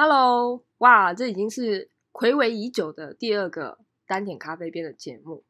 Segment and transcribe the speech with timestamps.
[0.00, 5.42] Hello，哇，这已经是暌违已久的第二个单点咖啡边的节目。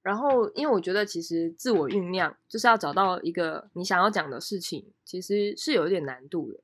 [0.00, 6.60] 然后，因为我觉得其实自我酝酿就是要找到一个你想要讲的事情，其实是有一点难度的。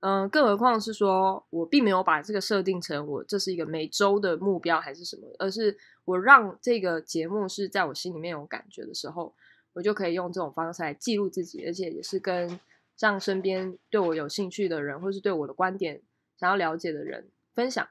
[0.00, 5.76] 嗯，更何况是说我并没有把这个设定成我这是一个每周的目标还是什么，而是
[6.06, 9.34] 我让这个节目是在我心里面有感觉的时候，
[9.74, 12.58] 我就可以用这种方式来记录自己，而且也是跟
[12.98, 16.00] 让身边对我有兴趣的人，或是对我的观点。
[16.40, 17.86] 想要了解的人分享，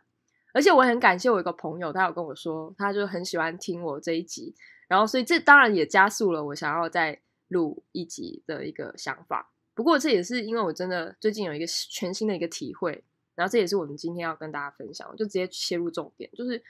[0.55, 4.55] 而且我很感谢我一个朋友，他有跟我说，他就很喜欢听我这一集，
[4.87, 9.53] 然后所以这当然也加速了我想要再录一集的一个想法。
[9.75, 13.03] 不过这也是因为我真的最近有一个全新的一个体会，
[13.35, 16.61] 然后这也是我们今天要跟大家分享，我就直接切入重点，就是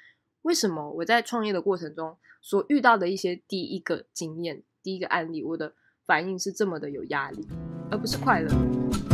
[0.41, 5.73] 为什么我在创业的过程中所遇到的一些第一个经验、第一个案例，我的
[6.05, 7.47] 反应是这么的有压力，
[7.89, 9.08] 而不是快乐。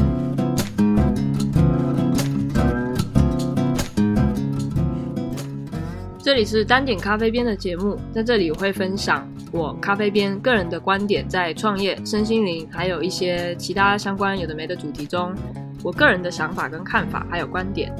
[6.26, 15.35] 这里是单点咖啡边的节目，在这里我会分享我咖啡边个人的观点，在创业、身心灵，还有一些其他相关有的没的主题中，
[15.84, 17.96] 我个人的想法跟看法，还有观点。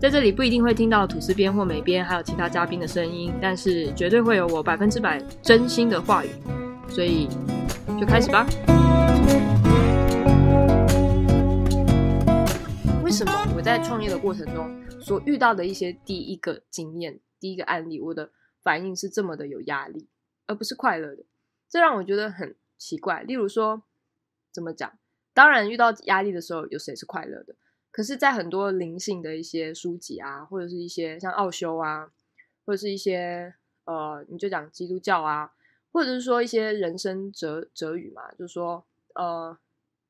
[0.00, 6.30] 在这里不一定会听到吐司边或美边，还有其他嘉宾的声音，但是绝对会有我百分之百真心的话语。
[6.88, 7.28] 所以
[8.00, 8.46] 就开始吧。
[13.04, 14.66] 为什么我在创业的过程中
[14.98, 17.20] 所遇到的一些第一个经验？
[17.38, 18.30] 第一个案例，我的
[18.62, 20.08] 反应是这么的有压力，
[20.46, 21.24] 而不是快乐的，
[21.68, 23.22] 这让我觉得很奇怪。
[23.22, 23.82] 例如说，
[24.52, 24.98] 怎么讲？
[25.32, 27.54] 当然，遇到压力的时候，有谁是快乐的？
[27.90, 32.12] 可是，在很多灵性的一些书籍啊，或者是一些像奥修啊，
[32.64, 35.52] 或者是一些呃，你就讲基督教啊，
[35.92, 38.84] 或者是说一些人生哲哲语嘛，就是说，
[39.14, 39.56] 呃，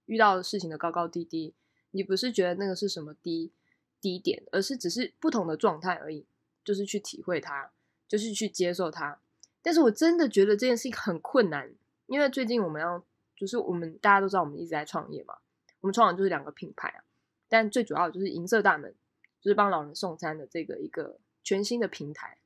[0.07, 1.55] 遇到事情的高高低低，
[1.91, 3.53] 你不是觉得那个是什么低
[4.01, 6.27] 低点，而是只是不同的状态而已。
[6.67, 7.71] 就是去体会它，
[8.09, 9.21] 就是去接受它。
[9.63, 11.73] 但是我真的觉得这件事情很困难，
[12.07, 13.03] 因为最近我们要，
[13.37, 15.39] 就是我们大家都知道，我们一直在创业嘛。
[15.81, 17.05] 我们创的就是两个品牌啊，
[17.49, 18.93] 但最主要就是银色大门，
[19.41, 22.39] 就是帮老人送餐的这个一个全新的平台。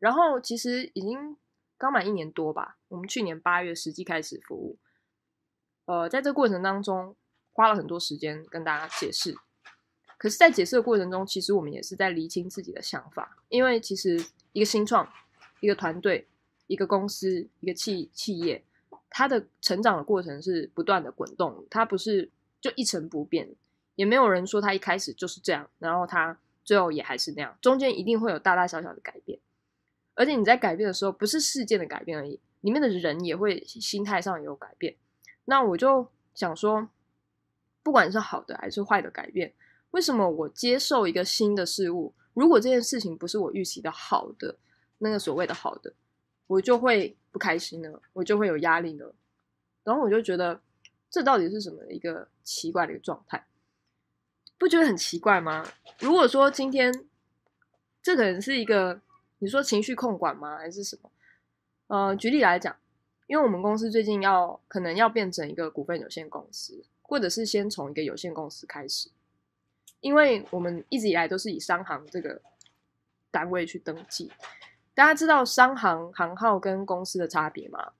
[0.00, 1.36] 然后其实已经
[1.78, 4.78] 刚满一年多吧，我们去年八月实际开始服务。
[5.84, 7.14] 呃，在这过程当中
[7.52, 9.36] 花了很多时间跟大家解释。
[10.18, 13.36] 可是，在解释的过程中，其实我们也是在厘清自己的想法。
[13.50, 15.06] 因为其实一个新创、
[15.60, 16.26] 一个团队、
[16.66, 18.64] 一个公司、一个企企业，
[19.10, 23.54] 它的成长的过程是不断的滚动，它不是就一成不变。
[23.94, 29.38] 也没有人说它一开始就是这样，然后它最后也还是那样，中间一定会有大大小小的改变。
[30.14, 34.96] 而且你在改变的时候，不是事件的改变而已，里面的人也会心态上有改变。
[35.44, 36.88] 那我就想说，
[37.82, 39.52] 不管是好的还是坏的改变。
[39.96, 44.54] 为什么我接受一个新的事物，如果这件事情不是我预期的好的，
[44.98, 45.90] 那个所谓的好的，
[46.46, 47.90] 我就会不开心呢？
[48.12, 49.06] 我就会有压力呢？
[49.84, 50.60] 然后我就觉得，
[51.08, 53.46] 这到底是什么一个奇怪的一个状态？
[54.58, 55.66] 不觉得很奇怪吗？
[56.00, 56.92] 如果说今天
[58.02, 59.00] 这可能是一个
[59.38, 61.10] 你说情绪控管吗，还是什么？
[61.86, 62.76] 呃，举例来讲，
[63.28, 69.08] 因为我们公司最近要可能要变成一个股份有限公司，或者是先从一个有限公司开始。
[70.00, 72.40] 因为我们一直以来都是以商行这个
[73.30, 74.30] 单位去登记，
[74.94, 77.92] 大家知道商行行号跟公司的差别吗？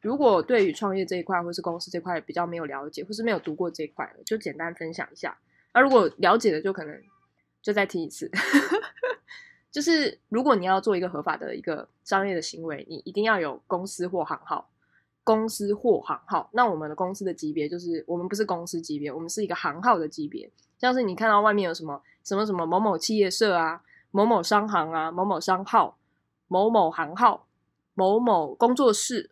[0.00, 5.36] 如果对于创业这一块或是公司这块比较没有了解，或是没有读过这一块，就简单分享一下。
[5.74, 7.02] 那如果了解的，就可能
[7.60, 8.30] 就再听一次。
[9.70, 14.70] 就是如果你要做一个合法的一个商业的行为，你一定要有公司或行号。
[15.24, 20.48] 公司或行号，那我们的公司的级别就是我们不是公司级别，我们是一个行号的级别。
[20.78, 25.96] 像是你看到外面有什么什么什么某某企业社啊，某某商行啊，某某商号，
[26.48, 27.46] 某某行号，
[27.94, 29.30] 某某工作室，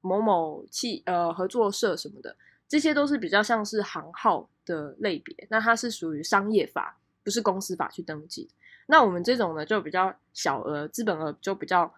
[0.00, 2.36] 某某企呃合作社什么的，
[2.68, 5.34] 这些都是比较像是行号的类别。
[5.50, 8.48] 那它是属于商业法，不是公司法去登记。
[8.86, 11.92] 那我们这种呢，就比较小额，资本额就比较。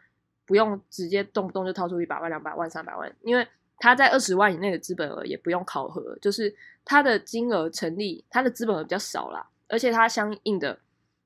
[0.48, 3.46] 不用直接动不动就掏出一百万、两百万、三百万，因为
[3.78, 6.54] 他在二十万以内的资本额也不用考核，就是
[6.84, 10.78] 他的金额成立，他的资本额比较少啦，而且他相应的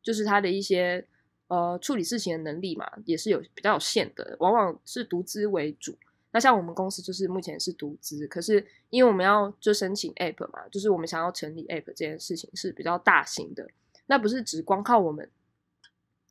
[0.03, 1.05] 就是他的一些
[1.49, 5.97] 呃处理事情的能力嘛，也是有比较有限的，往往是独资为主。
[6.35, 13.69] 那像我们公司就是目前是独资，可是因为我们要就申请 app 嘛，就是我们想要成立 app 这件事情是比较大型的，
[14.07, 15.29] 那不是只光靠我们。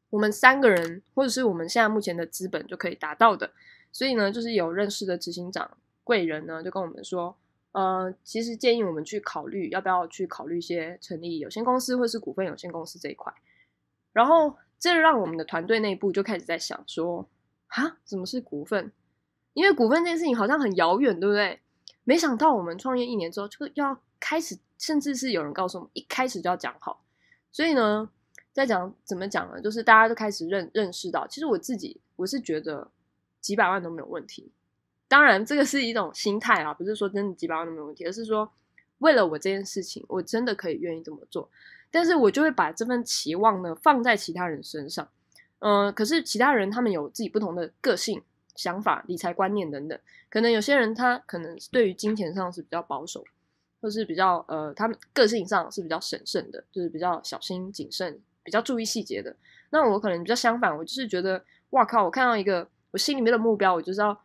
[0.10, 3.52] 我们三个人，或者是我们现在目前的资本就可以达到的，
[3.92, 7.38] 所以呢，就是有认识的执行长贵人呢，就跟我们说，
[7.72, 13.34] 呃，其实建议我们去考虑要不要去考虑一些成立有限公司或是股份有限公司这一块。
[14.14, 17.30] 然后这让我们的团队内部就开始在想说，
[17.68, 18.92] 啊，什么是股份？
[19.54, 21.60] 因为股份这件事情好像很遥远，对不对？
[22.04, 27.04] 没想到我们创业一年之后就要开始，甚至是有人告诉我们一开始就要讲好。
[27.52, 28.10] 所以呢，
[28.52, 29.62] 在讲怎么讲呢？
[29.62, 32.90] 就是大家都开始认认识到，其实我自己我是觉得
[33.40, 34.52] 几百万都没有问题。
[35.12, 38.50] 当然，这个是一种心态啊，不是说真的几百万都没问题，而是说
[39.00, 41.50] 为了我这件事情，我真的可以愿意这么做。
[41.92, 45.06] 但是我就会把这份期望呢放在其他人身上，
[45.60, 48.22] 嗯，可是其他人他们有自己不同的个性、
[48.56, 50.00] 想法、理财观念等等，
[50.30, 53.22] 可能有些人他可能对于金钱上是比较保守，
[53.82, 59.36] 或是比较呃，他们个性上是比较审慎的，就是比较小心谨慎、比较注意细节的。
[59.72, 64.18] 那我可能比较相反，我就是觉得，哇靠，我看到一个我心里面的目标，我就是要。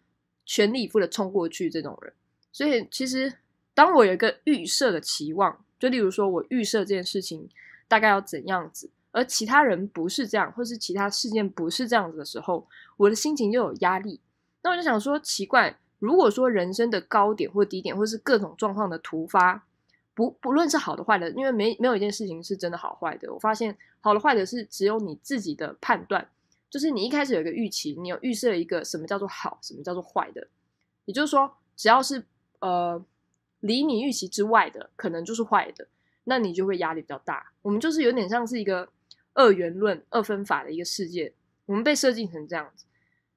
[0.47, 2.13] 全力以赴的冲过去，这种人。
[2.53, 3.35] 所以其实，
[3.75, 7.47] 当我有一个预设的期望，就例如说我预设这件事情
[7.87, 12.67] 大概要怎样子，而其他人不是这样，或是其他事件不是这样子的时候，
[12.97, 14.21] 我的心情就有压力。
[14.63, 19.67] 那我就想说，奇怪，如果说人生的高点或低点，或是各种状况的突发，
[20.15, 23.33] 不不论是好的坏的，因为没没有一件事情是真的好坏的。
[23.35, 26.27] 我发现好的坏的是只有你自己的判断。
[26.77, 30.47] 就是你一开始有一个预期，你有预设一个什么叫做好，什么叫做坏的，
[31.07, 32.23] 也就是说，只要是
[32.59, 33.03] 呃
[33.61, 35.89] 离你预期之外的，可能就是坏的，
[36.25, 37.51] 那你就会压力比较大。
[37.63, 38.87] 我们就是有点像是一个
[39.33, 41.33] 二元论、二分法的一个世界，
[41.65, 42.85] 我们被设计成这样子。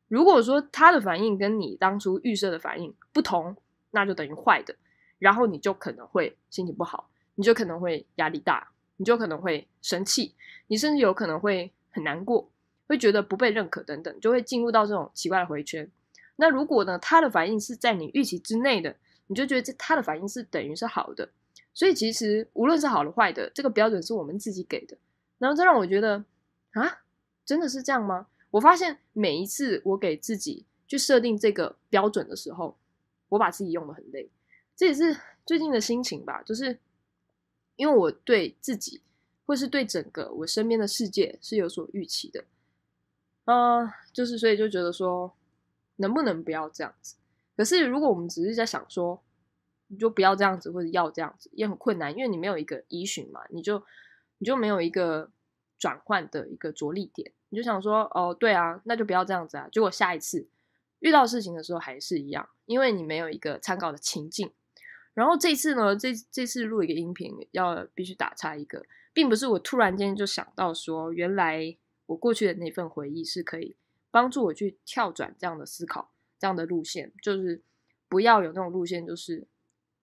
[0.09, 3.55] 如果说他的反应跟你当初预设的反应不同，
[3.91, 4.75] 那就等于坏的，
[5.17, 10.35] 然后你就可能会心情不好，你就可能会压力大，你就可能会生气，
[10.67, 12.49] 你甚至有可能会很难过。
[12.89, 15.89] 会觉得不被认可等等，就会进入到这种奇怪的回圈。
[16.37, 18.95] 那如果呢，他的反应是在你预期之内的，
[19.27, 21.29] 你就觉得这他的反应是等于是好的。
[21.71, 24.97] 所以其实无论是好的坏的，这个标准是我们自己给的。
[25.37, 26.25] 然后这让我觉得
[26.71, 27.01] 啊，
[27.45, 28.25] 真的是这样吗？
[28.49, 32.75] 我发现每一次我给自己去设定这个标准的时候，
[33.29, 34.27] 我把自己用的很累。
[34.75, 35.15] 这也是
[35.45, 36.79] 最近的心情吧，就是
[37.75, 38.99] 因为我对自己
[39.45, 42.43] 或是对整个我身边的世界是有所预期的。
[43.51, 45.33] 嗯，就是所以就觉得说，
[45.95, 47.15] 能不能不要这样子？
[47.57, 49.23] 可是如果我们只是在想说，
[49.87, 53.83] 你就不要这样子，或者要这样子，也很困难，因为你没有一个依循嘛，你就
[54.37, 55.31] 你就没有一个
[55.79, 59.67] 转换的一个着力点，你就想说，哦，对啊，那就不要这样子啊。
[59.71, 60.47] 结果下一次
[60.99, 64.53] 遇到事情的时候还是一样，因为你没有一个参考的情境。
[65.15, 71.75] 然后这次呢，这这次录一个音频，要必须打岔一个，并不是我突然间就想到说，原来。
[72.09, 73.75] 我过去的那份回忆是可以
[74.09, 77.61] 帮助我去跳转这样的思考，这样的路线，就是
[78.07, 79.45] 不要有那种路线，就是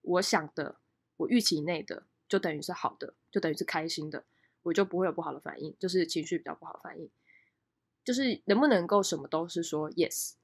[0.03, 0.77] 我想的，
[1.17, 4.23] 我预期内的，就等于是好的，就等于是开心的，
[4.63, 7.11] 我就不会有不好的反应，就是情绪比较不好反应，
[8.05, 10.35] 就是能不能够什么都是说 yes，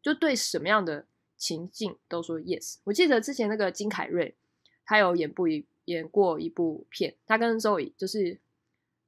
[0.00, 1.04] 就对什么样的
[1.36, 2.76] 情境都说 yes。
[2.84, 4.36] 我记得之前那个金凯瑞，
[4.84, 8.38] 他有演部一演过一部片，他跟周以就是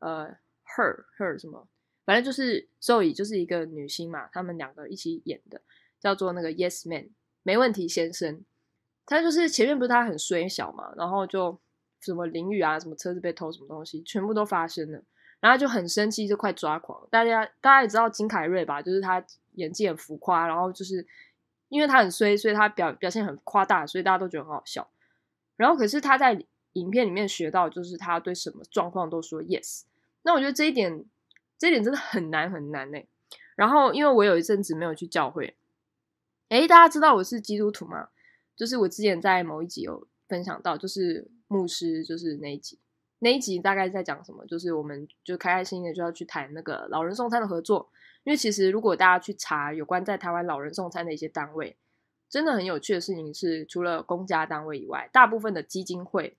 [0.00, 0.36] 呃
[0.66, 1.68] her her 什么。
[2.04, 5.60] 反正就是周以就是一个女星嘛，他们两个一起演的，
[6.00, 7.10] 叫做那个 Yes Man，
[7.42, 8.44] 没问题先生。
[9.06, 11.58] 他就是前面不是他很衰小嘛，然后就
[12.00, 15.02] 什么淋雨啊，什么车子被偷，什么东西全部都发生了，
[15.40, 17.06] 然后就很生气，就快抓狂。
[17.10, 19.24] 大家大家也知道金凯瑞吧，就是他
[19.54, 21.06] 演技很浮夸，然后就是
[21.68, 24.88] 因为他很衰，所以他表表现很夸大，所以大家都觉得很好笑。
[25.56, 29.82] 然后可是他在影片里面学到，就是他对什么状况都说 Yes。
[30.22, 31.04] 那我觉得这一点。
[31.60, 32.98] 这点真的很难很难呢。
[33.54, 35.54] 然后，因为我有一阵子没有去教会，
[36.48, 38.08] 诶，大家知道我是基督徒吗？
[38.56, 42.78] 就是我之前在某一集有分享到，就是牧师，就是那一集，
[43.18, 44.46] 那一集大概在讲什么？
[44.46, 47.90] 就是我们就开开心心的就要去谈那个老人送餐的合作。
[48.24, 51.76] 因为其实如果大家去查有关在台湾老人送餐的一些单位，
[52.30, 56.38] 真的很有趣的事情是，除了公家单位以外，大部分的基金会，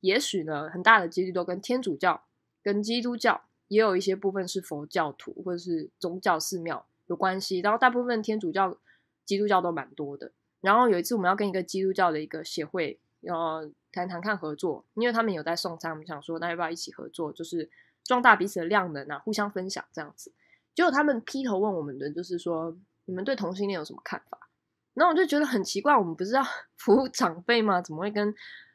[0.00, 2.24] 也许呢，很大的几率都跟天主教、
[2.60, 3.42] 跟基督教。
[3.68, 8.78] 也有一些部分是佛教徒或者是宗教寺庙有关系，然后大部分天主教、
[9.24, 10.32] 基督教都蛮多的。
[10.60, 17.68] 然后有一次我们要跟一个基督教的一个协会要谈谈看合作，因为他们有在送餐，我们想说那要不要一起合作，就是
[18.04, 20.32] 壮大彼此的量能啊，互相分享这样子。
[20.74, 24.48] 结果他们劈头问我们的就是说，你们对同性恋有什么看法？
[24.94, 26.42] 然后我就觉得很奇怪，我们不是要
[26.78, 27.80] 服务长辈吗？
[27.80, 28.34] 怎么会跟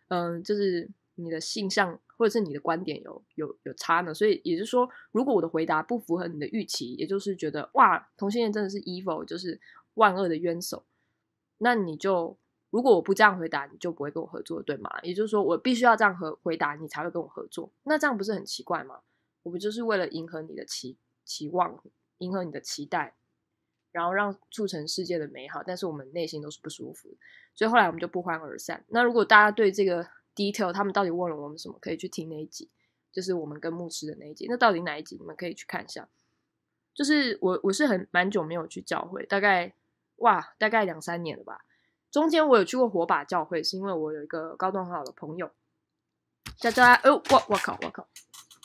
[0.10, 2.00] 嗯，就是你的性向？
[2.22, 4.14] 或者是你的观点有有有差呢？
[4.14, 9.60] 所以也就是说，如果我的回答不符合你的预期，也就是觉得哇，同性恋真的是 evil，就是
[9.96, 10.86] 万恶的冤首，
[11.58, 12.38] 那你就
[12.70, 14.92] 如果我不这样回答，你就不会跟我合作，对吗？
[15.02, 17.72] 也就是说，我必须要这样和回答，你才会跟我合作。
[17.86, 19.00] 那这样不是很奇怪吗？
[19.42, 21.82] 我不就是为了迎合你的期期望，
[22.20, 23.16] 迎合你的期待，
[23.92, 27.18] 然后让促成世界的美好，但是我们内心都是不舒服，
[27.56, 28.86] 所以后来我们就不欢而散。
[28.90, 32.70] 那如果大家对这个 detail，他们到底问了我们什么，可以去听那一集，
[33.12, 34.48] 就是我们跟牧师的那一集。
[34.50, 35.18] 那到底哪一集？
[35.18, 36.08] 你们可以去看一下。
[36.94, 39.74] 就是我我是很蛮久没有去教会，大概
[40.18, 41.66] 哇，大概两三年了吧。
[42.12, 45.50] 中间我有去过火把教会，是因为我有一个高中很好的朋友，
[46.58, 48.06] 叫叫他，哦，我我靠我靠，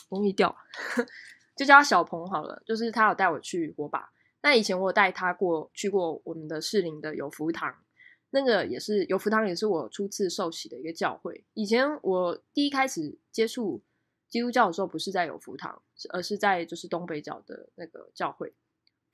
[0.08, 0.54] 容易掉，
[1.56, 2.60] 就叫他小鹏好了。
[2.66, 4.10] 就是他有带我去火把，
[4.42, 7.72] 那以前我有带他过去过我们的士林的有福堂，
[8.38, 11.42] 那个也是有福堂，也是我初次受洗的一个教会。
[11.54, 13.80] 以前我第一开始接触
[14.28, 18.52] 基督教的时候，不是在有福堂，而是在就是东北角的那个教会，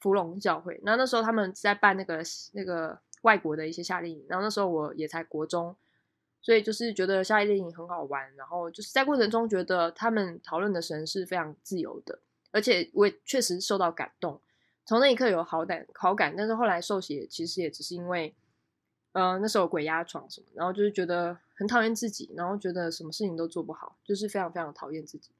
[0.01, 0.81] 福隆教会。
[0.83, 2.99] 那那时候他们在办那个那个。
[3.23, 5.77] 外国的一些夏令营，然后那时候我也才国中，
[6.41, 12.19] 所以就是觉得夏令营很好玩，然后就是在过程中觉得他们讨论的神是非常自由的，
[12.51, 14.41] 而且我也确实受到感动，
[14.85, 18.35] 从那一刻有好感好感，但是后来受洗其实也只是因为，
[19.13, 25.31] 呃那时候鬼压床什么，然后就是觉得很讨厌自己，然后觉得什么事情都做不好，就是非常非常讨厌自己，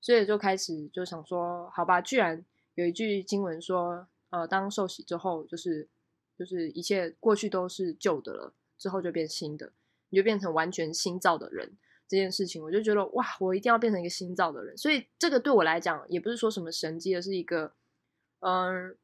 [0.00, 5.88] 所以就开始就想说，好吧，居然有一句经文说，呃当受洗之后就是。
[6.34, 9.70] 就是一切过去都是旧的了，之后就变新的，
[10.08, 11.76] 你就变成完全新造的人。
[12.08, 14.76] 这件事情，我就觉得哇，我一定要变成一个新造的人。
[14.76, 17.74] 所以这个对我来讲，也不是说什么神迹，而是一个
[18.40, 18.96] 嗯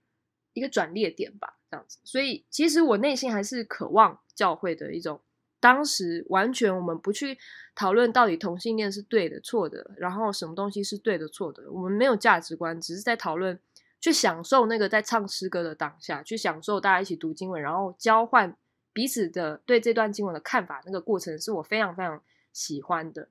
[0.54, 1.98] 一个转捩点吧，这样子。
[2.04, 5.20] 所以其实我内心还是渴望教会的一种。
[5.60, 7.37] 当时完全我们不去
[7.75, 13.58] 讨论到底同性恋是对的错的，然后什么东西是对的错的，我们没有价值观，只是在讨论。
[14.00, 18.56] 去享受那个在唱诗歌的当下，去享受大家一起读经文，然后交换
[18.92, 22.22] 彼此的对这段经文的看法，那个过程是我非常非常
[22.52, 23.28] 喜欢的。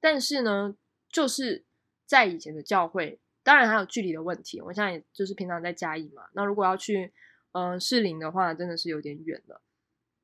[0.00, 0.74] 但是呢，
[1.08, 1.64] 就是
[2.06, 4.60] 在以前的教会，当然还有距离的问题。
[4.60, 7.12] 我现在就是平常在嘉义嘛，那如果要去
[7.52, 9.60] 嗯士林的话，真的是有点远了。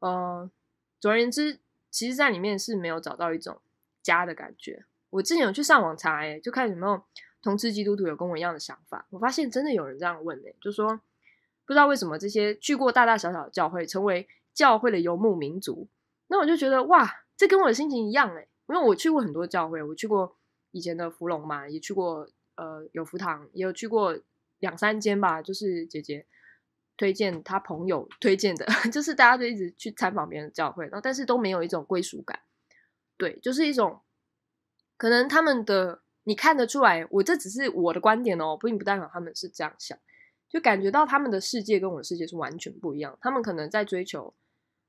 [0.00, 0.50] 嗯，
[1.00, 1.58] 总而言之，
[1.90, 3.60] 其实在里面是没有找到一种
[4.02, 4.84] 家的感觉。
[5.10, 7.02] 我之前有去上网查，哎，就看有没有。
[7.42, 11.00] 同志基督徒有跟我一样的想法，我发现真的有人这样问呢，就说
[11.64, 15.86] 不知道为什么这些去过大大小小的教会，成为教会的游牧民族，
[16.26, 20.34] 那我就觉得哇，这跟我的心情一样哎，因为我去过很多教会，我去过
[20.72, 24.18] 以前的福隆嘛，也去过呃有福堂，也有去过
[24.58, 26.26] 两三间吧，就是姐姐
[26.96, 32.40] 推荐他朋友推荐的， 就是大家就一直去参访别人的教会，然后但是都没有一种归属感，
[33.16, 34.00] 对，就是一种
[34.96, 36.02] 可能他们的。
[36.28, 39.96] 你看得出来，我这只是我的观点哦，并不代表他们是这样想，
[40.48, 43.16] 就感觉到他们的世界跟我的世界是完全不一样。
[43.20, 44.34] 他们可能在追求，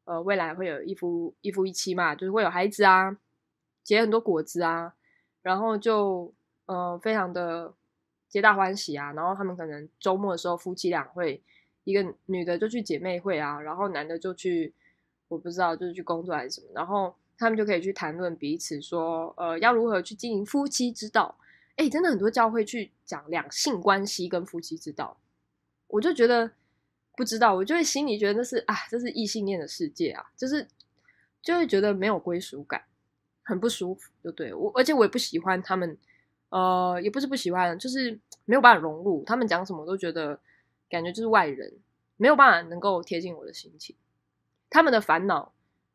[0.06, 3.16] 呃，未来会有一夫一夫一妻嘛，就是会有孩子啊，
[3.84, 4.96] 结很多果子啊，
[5.44, 6.34] 然后就
[6.66, 7.76] 呃非常的
[8.28, 9.14] 皆大欢喜啊。
[9.14, 11.44] 然后他们可能周末的时候，夫妻俩会
[11.88, 14.74] 一个女的就去姐妹会啊，然后男的就去
[15.28, 17.16] 我不知道就是去工作还是什么，然后。
[17.40, 21.38] 他们就可以去谈论彼此说，呃，要如何去经营夫妻之道。
[21.76, 25.16] 哎，真的很多教会去讲两性关系跟夫妻之道，
[25.86, 26.50] 我就觉得
[27.16, 30.68] 不知道，我就会心里觉得那是啊，这是异性恋的世界啊，就是
[31.44, 32.82] 就会觉得没有归属感，
[33.44, 35.96] 很不舒服，就对我，而且我也不喜欢他们，
[36.50, 39.24] 呃，也不是不喜欢，就是没有办法融入。
[39.26, 40.40] 他们讲什么都觉得
[40.90, 41.74] 感觉就是外人，
[42.18, 43.96] 没有办法能够贴近我的心情。
[44.70, 45.54] 他们的烦恼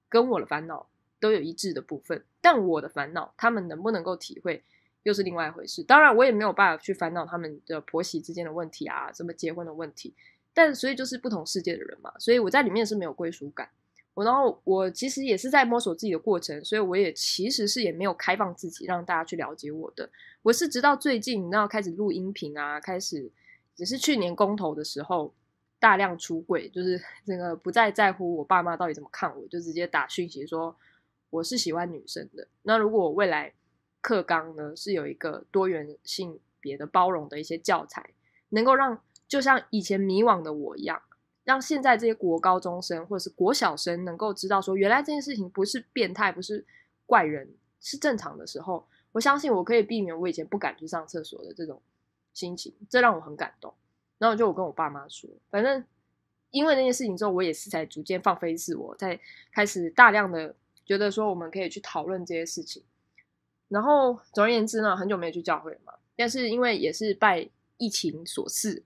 [0.08, 0.88] 跟我的烦恼。
[1.22, 4.60] 都有一致的部分，但我的烦恼，他们能不能够体会，
[5.04, 5.80] 又是另外一回事。
[5.84, 10.12] 当然，我也没有办法去烦恼他们的婆媳之间的问题啊，什么结婚的问题。
[10.52, 13.70] 但所以就是不同世界的人嘛，所以我在里面是没有归属感。
[14.14, 20.10] 我然后我其实也是在摸索自己的过程，所以我也其实是也没有开放自己让大家去了解我的。
[20.42, 23.30] 我是直到最近，然后开始录音频啊，开始
[23.74, 25.34] 只是去年公投的时候
[25.78, 30.76] 大量出柜，就是 这个不再在乎我爸妈到底怎么看我，就直接打讯息说。
[31.32, 32.46] 我是喜欢女生的。
[32.60, 33.54] 那如果我未来
[34.02, 38.12] 课纲呢是有一个多元性别的包容的一些教材，
[38.50, 41.00] 能够让就像以前迷惘的我一样，
[41.44, 46.62] 让现在这些国高中生或者是国小生能够知道说，原来这件事情不是变态，不是
[47.06, 47.48] 怪人，
[47.80, 51.80] 是正常的时候，我相信我可以避免我以前不敢去上厕所的这种
[52.32, 53.72] 心情，这让我很感动。
[54.18, 55.84] 然后就我跟我爸妈说，反正
[56.50, 59.18] 因为那件事情之后，我也是才逐渐放飞自我，在
[59.52, 60.54] 开始大量的。
[60.84, 62.82] 觉得说我们可以去讨论这些事情，
[63.68, 65.94] 然后总而言之呢，很久没有去教会了嘛。
[66.16, 67.48] 但是因为也是拜
[67.78, 68.82] 疫情所赐，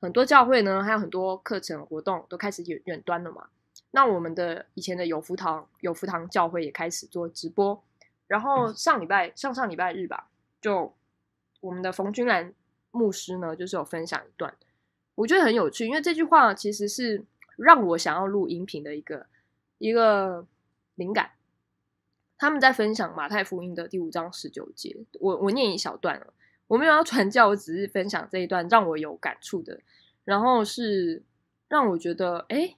[0.00, 3.48] 很多教会呢还有很多课程活动都开始远远端了嘛。
[3.90, 7.82] 那我们的以前的有福堂有福堂教会也开始做直播，
[8.28, 10.30] 然后上礼拜上上礼拜日吧，
[10.60, 10.94] 就
[11.60, 12.54] 我们的冯君兰
[12.90, 14.54] 牧师呢，就是有分享一段，
[15.14, 17.24] 我觉得很有趣，因为这句话其实是
[17.56, 19.26] 让我想要录音频的一个
[19.78, 20.46] 一个
[20.94, 21.32] 灵感。
[22.36, 26.32] 他们在分享马太福音的第五章十九节，我我念一小段了，
[26.68, 29.78] 我没有要传教，我只是分享这一段让我有感触的，
[30.24, 31.22] 然后是
[31.68, 32.76] 让我觉得，哎，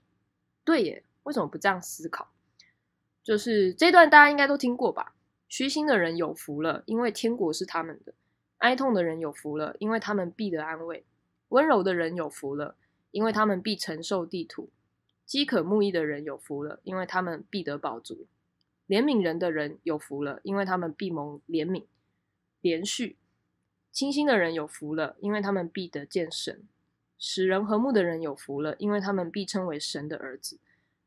[0.64, 2.28] 对耶，为什么不这样思考？
[3.22, 5.14] 就是这段大家应该都听过吧？
[5.48, 8.12] 虚心的人有福了，因为天国是他们的；
[8.62, 11.02] 哀痛的人有福了，因为他们必得安慰；
[11.48, 12.76] 温柔的人有福了，
[13.10, 14.68] 因为他们必承受地土；
[15.26, 18.28] 饥渴慕义的人有福了，因为他们必得饱足。
[18.86, 21.86] 怜悯人的人有福了，因为他们必蒙怜悯；
[22.60, 23.16] 连续
[23.90, 26.60] 清心的人有福了，因为他们必得见神；
[27.18, 30.58] 使人和睦的人有福了，因为他们必称为神的儿子；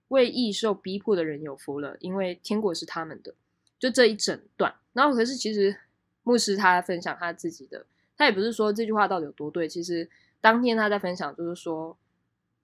[0.10, 3.34] 为义受逼迫的人有福了，因为天国是他们的。
[3.80, 5.78] 就这一整段，然后可是其实
[6.26, 7.86] 牧师他分享他自己的，
[8.18, 9.70] 他也不是说这句话到底有多对。
[9.70, 10.10] 其实
[10.42, 11.96] 当天他在分享，就是说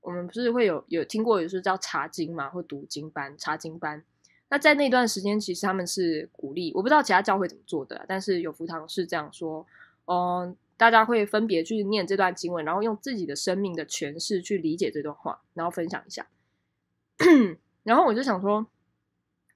[0.02, 4.04] 我们不是会有有听过，有时叫查经嘛，或读经班、查经班。
[4.50, 9.66] 那在那段时间，其实他们是鼓励，我不知道其他教会怎么做的，但是有福堂是这样说，
[10.06, 16.28] 嗯，大家会分别去念这段经文，然后用自己的生命的诠释去理解这段话，然后分享一下。
[17.84, 18.66] 然后我就想说，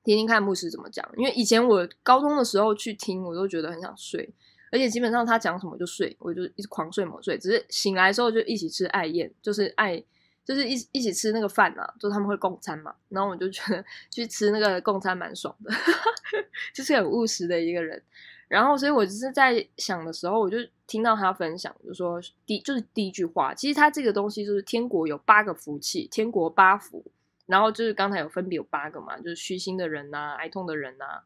[0.06, 4.34] 听听看牧师怎么讲，因为以前我高中的时候去听，我都觉得很想睡，
[4.72, 10.02] 而且基本上他讲什么就睡，我就一直狂睡猛睡，只是醒来的时候就一起吃爱宴，就是爱。
[10.46, 15.74] 就是一一起吃那个饭啊，就他们会共餐嘛，然后我就觉得去吃那个共餐蛮爽的，
[16.72, 18.00] 就是很务实的一个人。
[18.48, 27.04] 然后，所以我只是在想的时候，我就听到他分享，就说第就是第一句话，其实他这个东西就是天国有八个福气，天国八福，
[27.46, 31.24] 然后就是刚才有分别有八个嘛，就是虚心的人呐，哀痛的人呐，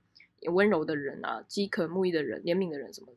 [0.52, 3.08] 温柔的人啊，饥渴慕义的人，怜悯的人什么，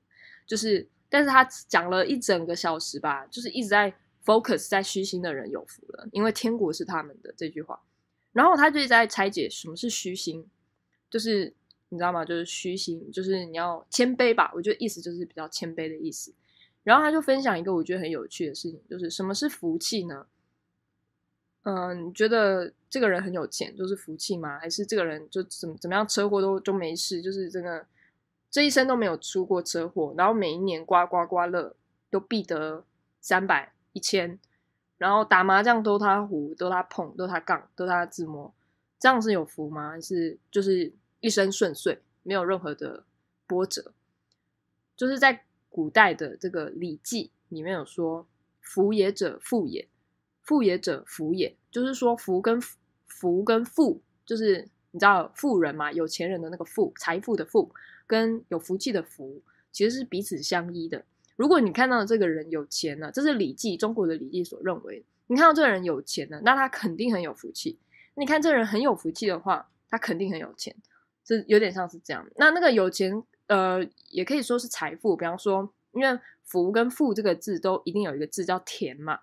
[0.46, 3.94] 就是，但是他讲了一整个小时吧，就是一直在。
[4.24, 7.80] focus 在虚心的人有福了，因为天国是他们的这句话。
[8.32, 10.48] 然后他就在拆解什么是虚心，
[11.10, 11.52] 就是
[11.88, 12.24] 你知道吗？
[12.24, 14.52] 就是虚心，就是你要谦卑吧。
[14.54, 16.32] 我觉得意思就是比较谦卑的意思。
[16.84, 20.24] 然后他就分享一个我觉得很有趣的事情，就是什么是福气呢？
[21.62, 24.58] 嗯，你觉得这个人很有钱就是福气吗？
[24.58, 27.86] 还是这个人就怎么怎么样车祸都都没事，就是真的
[28.50, 31.76] 这一生都没有出过车祸，然后每一年刮刮刮乐
[32.10, 32.84] 都必得
[33.20, 33.72] 三百。
[33.94, 34.38] 一千，
[34.96, 38.50] 然后打麻将都他胡，都他碰，都他杠，都他自摸，
[38.98, 39.90] 这样是有福吗？
[39.90, 43.04] 还是就是一生顺遂，没有任何的
[43.46, 43.92] 波折？
[44.96, 48.26] 就是在古代的这个《礼记》里面有说
[48.62, 49.86] ：“福也者富也，
[50.42, 52.60] 富也者福也。”就是说福跟
[53.06, 57.72] 福跟富，就是你知道富人嘛，有钱人的那个富，财富的富，
[58.06, 61.04] 跟有福气的福，其实是彼此相依的。
[61.36, 67.78] 如果你看到这个人有钱了，这是《礼记》中国的《礼记》所认为，你看到这个人有钱了，那他肯定很有福气。
[68.14, 70.76] 你看这人很有福气的话，他肯定很有钱，
[71.24, 72.28] 这有点像是这样。
[72.36, 75.16] 那那个有钱，呃，也可以说是财富。
[75.16, 79.20] 比方说，因为“福”跟“富”这个字都一定有一个字叫“田”嘛，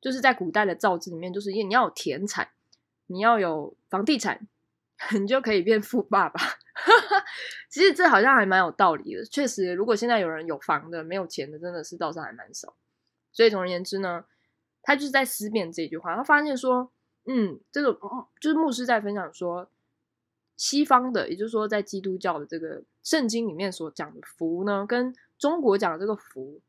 [0.00, 2.48] 就是在古代的造字里面，就是因为你要有田产，
[3.06, 4.46] 你要有房地产，
[5.18, 6.40] 你就可以变富爸爸。
[7.70, 9.24] 其实这好像还蛮有道理的。
[9.26, 12.74] 确实，如果现在有人有房的，没有钱的，真的是倒是还蛮少。
[13.32, 14.24] 所以总而言之呢，
[14.82, 16.16] 他就是在思辨这句话。
[16.16, 16.90] 他发现说，
[17.26, 17.92] 嗯，这个
[18.40, 19.70] 就是牧师在分享说，
[20.56, 26.60] 西方的，也就是说在基督教的这个圣经里面所讲的福呢，跟中国讲的这个福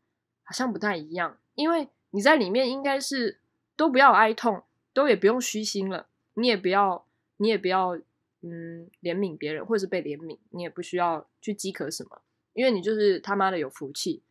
[0.43, 1.39] 好像不太一样。
[1.55, 3.41] 因为你在里面应该是
[3.75, 7.05] 都不要哀痛，都也不用虚心了，你也不要，
[7.37, 7.99] 你也不要。
[8.43, 14.23] 嗯，怜悯别人，或者是被怜悯，你也不需要去饥渴什么，因为你就是他妈的有福气，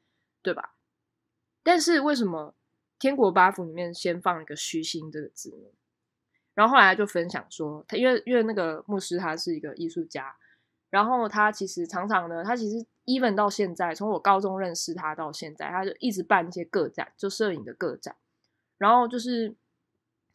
[0.43, 0.75] 对吧？
[1.63, 2.57] 但是为什么
[2.99, 5.69] 天国八福里面先放一个虚心这个字呢？
[6.55, 10.35] 然后后来就分享说，他因为因为那个牧师他是一个艺术家，
[10.89, 12.85] 然后他其实常常呢，他其实
[13.19, 18.17] even 到现在，从我高中认识他到现在，他就一直办一些个展，就摄影的个展，
[18.79, 19.57] 然后就是。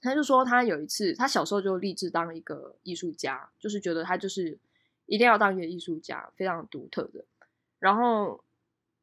[0.01, 4.59] 他就说，他有一次，他小时候就立志当一个艺术家，就是觉得他就是
[5.07, 7.25] 一定要当一个艺术家，非常独特的。
[7.79, 8.43] 然后，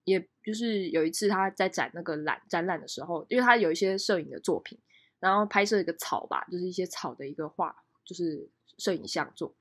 [0.05, 4.79] 也就是有一次他在展那个展展览的时候，因为他有一些摄影的作品，
[5.19, 9.53] 然后拍摄一个草吧，就是一些草的一个画，就是摄影像作。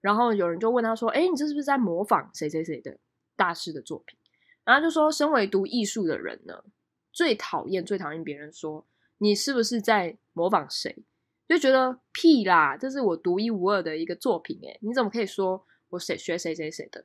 [0.00, 2.98] 然后有人就问他说：“哎，你这是不是在模仿谁谁谁的
[3.38, 4.18] 大师的作品？”
[4.64, 6.64] 然后就说：“身为读艺术的人呢，
[7.10, 8.86] 最讨厌最讨厌别人说。”
[9.20, 11.04] 你是不是在模仿谁？
[11.48, 17.04] 就觉得屁啦，这是我独一无二的一个作品诶，你怎么可以说我谁学谁谁谁的？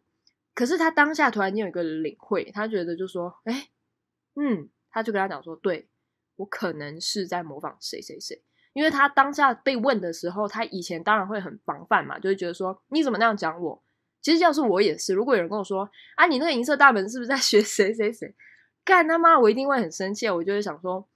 [0.53, 3.69] 可是他当下突然间有一个领会，他觉得就说，哎，
[4.35, 5.89] 嗯，他就跟他讲说，对
[6.35, 8.43] 我可能是在模仿谁谁谁，
[8.73, 13.82] 因为他当下被问的时候，他以前当然会很防范嘛，就会觉得说，你怎么那样讲我？
[14.23, 18.33] 其实要是我也是，如果有人跟我说，啊，你那个银色大门是不是在学 谁谁谁？
[18.83, 21.07] 干他妈，我一定会很生气，我就会想说，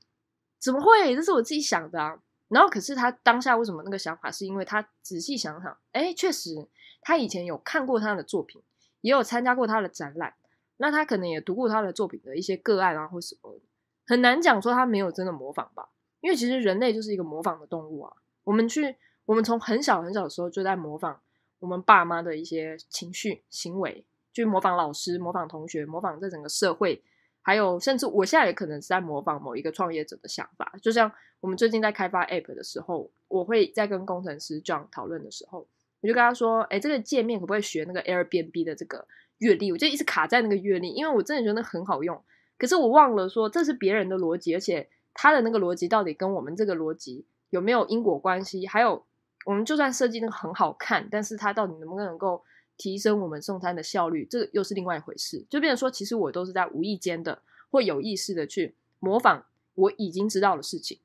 [0.59, 1.15] 怎么会？
[1.15, 2.19] 这是我自己想的啊。
[2.49, 4.29] 然后可是他当下为什么那个想法？
[4.29, 6.67] 是因为他仔细想想，哎，确实
[7.01, 8.61] 他以前有看过他的作品。
[9.01, 10.33] 也有参加过他的展览，
[10.77, 13.61] 那他可能也读过他的作品的一些个案啊，或什么，
[14.07, 15.89] 很难讲说他没有真的模仿吧。
[16.19, 18.11] 因为其实人类就是一个模仿的动物啊。
[18.43, 21.21] 我们去，我们从很小很小的时候就在模仿
[21.59, 27.01] 我们爸妈的一些情绪行为，去模仿老师、模仿同学、模仿这整个社会，
[27.41, 30.73] 还有甚至我现在也可能是在模仿某一个创业者的想法。
[30.81, 35.67] 就像我们最近在开发 App 的时候，我会在跟工程师这样讨论的时候。
[35.99, 39.07] 我就跟他说：“哎，这个界面可不可以学那个 Airbnb 的这个
[39.39, 39.71] 阅历？
[39.71, 42.23] 我就一直卡在那个阅历，因为我真的觉得很好用。
[42.55, 48.67] 可是我忘了说这是别人的逻辑，而且他的那个逻辑到底跟我们这个逻辑有没有因果关系？
[48.67, 49.03] 还有，
[49.47, 52.43] 我们就算设计那个很好看，但是它到底能不能够
[52.75, 55.45] 提升我们送餐的效率，这又是另外一回事。
[55.49, 60.99] 就变成说，其实我都是在无意间的或有意识的去模仿我已经知道的事情。”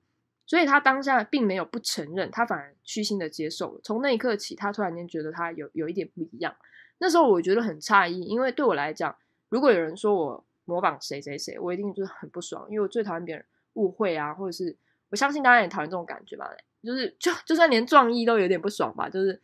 [0.45, 3.81] 所以他当下并没有不承认，他反而虚心的接受了。
[3.85, 6.53] 从那一刻起，他突然间觉得他有有一点不一样。
[6.99, 9.15] 那时候我觉得很诧异，因为对我来讲，
[9.51, 14.77] 如果有人说我模仿谁谁谁，我一定就是很不爽，因为我最讨厌别人误会啊，或者是
[15.11, 16.51] 我相信大家也讨厌这种感觉吧。
[16.83, 19.09] 就是就就算连撞衣都有点不爽吧。
[19.09, 19.41] 就是，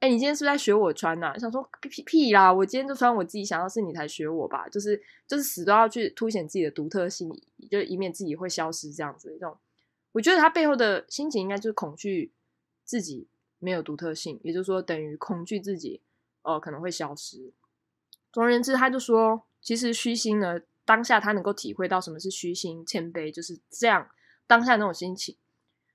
[0.00, 1.38] 哎，你今天是不是在学我穿呐？
[1.38, 4.68] 想说屁屁啦，我今天就穿我自己想要，是你才学我吧？
[4.68, 7.30] 就是就是死都要去凸显自己的独特性，
[7.70, 9.56] 就以免自己会消失这样子的这种。
[10.12, 12.32] 我觉得他背后的心情应该就是恐惧
[12.84, 16.02] 自己没有独特性，也就是说等于恐惧自己
[16.42, 17.52] 哦可能会消失。
[18.32, 24.08] 总而言之，他就说，其实虚心呢，当下他能够体会到什么是虚心谦卑，就是这样
[24.46, 25.36] 当下那种心情，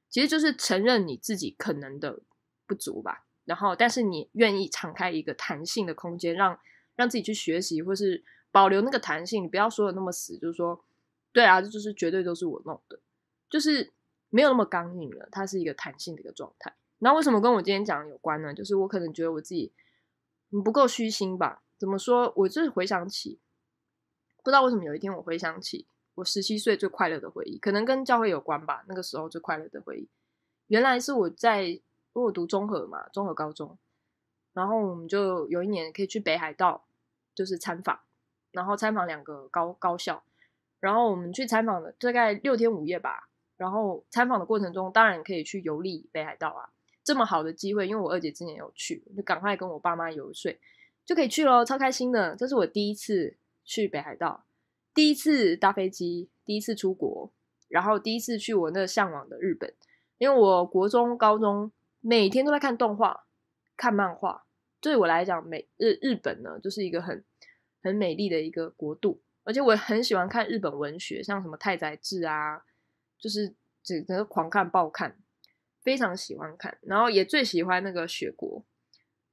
[0.10, 2.20] 其实就是承认你自己可能的
[2.65, 3.26] 不足吧。
[3.46, 6.60] 然后，但是你愿意敞开一个弹性的空间，让
[6.96, 10.84] 让自己去学习，或是保留那个弹性，你不要说的那么死，就是说，
[11.32, 13.00] 对啊，这就是绝对都是我弄的，
[13.50, 13.91] 就是。
[14.30, 16.76] 没有那么刚硬了，它是一个弹性的一个状态。
[16.98, 18.54] 那为什么跟我今天讲有关呢？
[18.54, 19.72] 就是我可能觉得我自己
[20.50, 21.63] 不够虚心吧。
[21.78, 22.34] 怎么说？
[22.36, 23.39] 我就是回想起，
[24.43, 25.88] 不知道为什么有一天我回想起
[26.18, 28.84] 我十七岁最快乐的回忆，可能跟教会有关吧。
[28.88, 30.10] 那个时候最快乐的回忆，
[30.66, 31.82] 原来是我在因
[32.14, 33.78] 为我读综合嘛，综合高中，
[34.54, 36.86] 然后我们就有一年可以去北海道，
[37.36, 38.00] 就是参访，
[38.52, 40.24] 然后参访两个高高校，
[40.80, 43.30] 然后我们去参访了大概六天五夜吧。
[43.56, 46.70] 然后参访的过程中，当然可以去游历北海道啊，
[47.04, 50.56] 这么好的机会，因为我二姐之前有去，就赶快跟我爸妈游说，
[51.06, 52.36] 就可以去咯，超开心的。
[52.36, 54.44] 这是我第一次去北海道，
[54.98, 57.32] 第一次搭飞机，第一次出国，
[57.68, 59.72] 然后第一次去我那向往的日本。
[60.18, 63.28] 因为我国中、高中每天都在看动画、
[63.76, 64.48] 看漫画，
[64.82, 67.24] 对我来讲，美日日本呢就是一个很
[67.84, 72.64] 很美丽的一个国度，而且我很喜欢看日本文学，像什么太宰治啊。
[73.20, 75.16] 就是整个狂看暴看，
[75.84, 78.66] 非常喜欢看，然后也最喜欢那个《雪国》，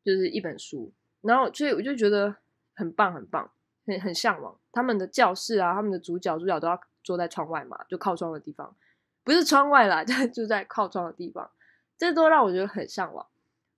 [0.04, 2.36] 就是一本书，然后所以我就觉得
[2.74, 3.50] 很棒很棒，
[3.86, 8.74] 很很向往他们的教室啊，他们的主角主角都要坐在窗外嘛，就靠窗的地方，
[9.22, 11.50] 不是窗外啦， 就就在靠窗的地方，
[11.96, 13.26] 这都让我觉得很向往。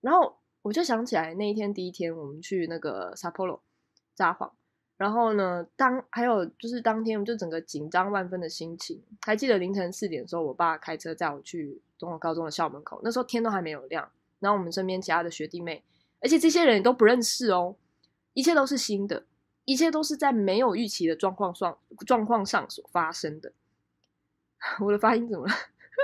[0.01, 3.59] 然后我就想起来那一天第一天我们去那个 Sapporo
[4.15, 4.51] 札幌。
[4.97, 15.83] 然后呢，当还有就是当天我就整个紧张万分的心情，还记得凌晨四点的时候，我爸开车载我去中国高中的校门口，那时候天都还没有亮，然后我们身边其他的学弟妹，
[16.19, 17.75] 而且这些人都不认识哦，
[18.33, 19.23] 一切都是新的，
[19.67, 23.51] 一切都是在没有预期的状况上状况上所发生的。
[24.79, 25.53] 我的发音怎么了？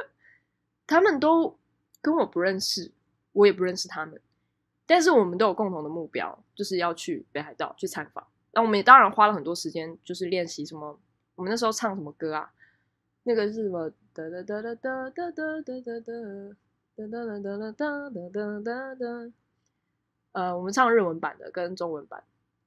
[0.85, 1.57] 他们都
[2.01, 2.91] 跟我不认识，
[3.31, 4.19] 我也不认识他们，
[4.85, 8.27] 但是我们都有共同的目标，就是要去北海道去参访。
[8.51, 10.99] 那我们也当然花了很多时间，就是练习什么。
[11.35, 12.51] 我们那时候唱什么歌啊？
[13.23, 13.89] 那个是什么？
[14.13, 15.99] 哒哒哒哒哒哒哒哒哒哒
[16.97, 19.31] 哒哒哒哒哒哒哒。
[20.33, 22.23] 呃，我们唱日文版的跟中文版，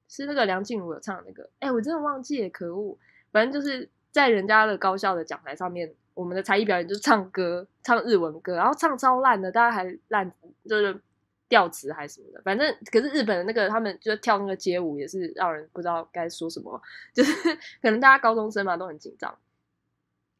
[0.07, 1.49] 是那个梁静茹有唱那个。
[1.59, 2.97] 哎，我真的忘记了，可恶！
[3.31, 10.31] 反正就是在人家的高校的讲台上面，我们的才艺表演就是唱歌，唱日文歌，然后唱超烂的，大家还烂，
[10.67, 11.01] 就是。
[11.49, 16.77] 调词还是什么的，反正可是日本的那个他们就跳那个街舞也是让人不知道该说什么，
[17.13, 17.33] 就是
[17.81, 19.33] 可能大家高中生嘛都很紧张。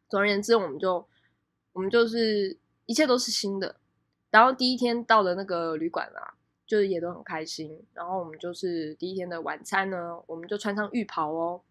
[0.09, 1.07] 总而言之，我们就
[1.71, 3.77] 我们就是一切都是新的，
[4.31, 6.33] 然后第一天到了那个旅馆啊，
[6.67, 7.83] 就是也都很开心。
[7.93, 11.61] 然后我们就是第一天的晚餐呢，我们就穿上浴袍哦，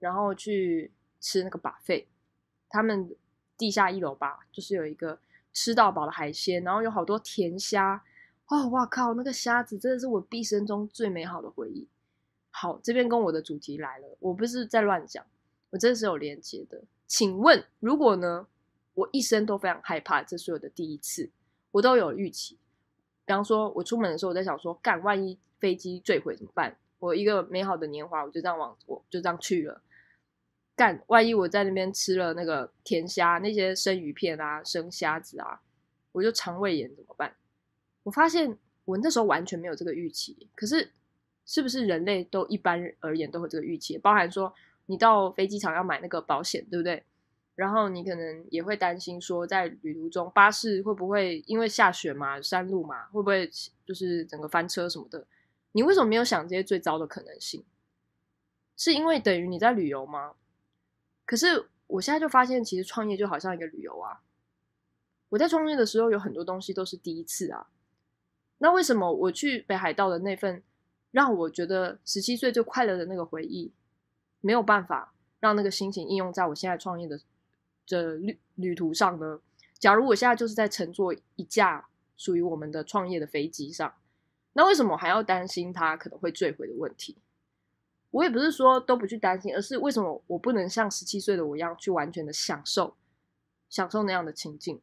[0.00, 0.90] 然后去
[1.20, 2.08] 吃那个把费。
[2.68, 3.14] 他们
[3.56, 5.20] 地下一楼吧，就是有一个
[5.52, 8.02] 吃到饱的海鲜，然后有好多甜虾。
[8.46, 9.14] 哦，哇靠！
[9.14, 11.88] 那个虾子真的是我毕生中最美好的回忆。
[12.50, 15.24] 好，这边跟我的主题来了，我不是在乱讲，
[15.70, 16.82] 我真的是有连接的。
[17.06, 18.46] 请问，如果呢，
[18.92, 21.30] 我一生都非常害怕这所有的第一次，
[21.70, 22.58] 我都有预期。
[23.24, 26.76] 比方说，我出门的时候，我在想说，干，万一飞机坠毁怎么办？
[26.98, 29.80] 我一个美好的年华，我就这样往，我就这样去了。
[30.74, 35.60] 干，万一我在那边吃了那个甜虾，那些生鱼片啊，生虾子啊，
[36.12, 37.34] 我就肠胃炎怎么办？
[38.04, 40.90] 我发现我那时候完全没有这个预期，可是
[41.44, 43.98] 是不是人类都一般而言都会这个预期？
[43.98, 44.52] 包含说
[44.86, 47.04] 你到飞机场要买那个保险，对不对？
[47.54, 53.50] 然后你可能也会担心说，在旅途中巴士会不会因为下雪嘛、山路嘛，会不会
[53.84, 55.26] 就是整个翻车什么的？
[55.72, 57.64] 你为什么没有想这些最糟的可能性？
[58.76, 60.32] 是因为等于你在旅游吗？
[61.26, 64.22] 可是我现在就发现，其实创业就好像一个旅游啊！
[65.28, 67.68] 我在创业的时候，有很多东西都是第一次啊。
[68.58, 70.62] 那为什么我去北海道的那份
[71.10, 73.72] 让我觉得十七岁最快乐的那个回忆，
[74.40, 77.20] 没有办法让那个心情应用在我现在创业的
[77.84, 79.40] 这旅旅途上呢？
[79.78, 83.94] 假如我现在就是在乘坐一架属于我们的创业的飞机上，
[84.52, 87.16] 那为什么还要担心它可能会坠毁的问题？
[88.10, 92.94] 我也不是说都不去担心，而是为什么我不能像十七岁的我一样去完全的享受
[93.68, 94.80] 享受那样的情境？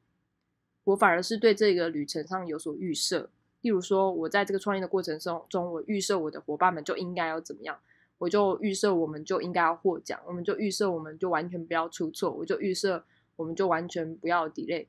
[0.85, 3.29] 我反而是对这个旅程上有所预设。
[3.61, 7.79] 例如说，我在这个创业的过程中，中我预设我的伙伴们就应该要怎么样，
[8.19, 13.03] 我就预设我们就应该要获奖，我们就预设我们就完全不要出错，我就预设
[13.35, 14.85] 我们就完全不要 delay